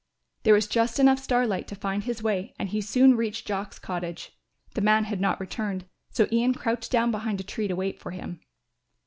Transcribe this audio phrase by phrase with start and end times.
[0.41, 4.31] There was just enough starlight to find his way and he soon reached Jock's cottage.
[4.73, 8.09] The man had not returned, so Ian crouched down behind a tree to wait for
[8.09, 8.39] him.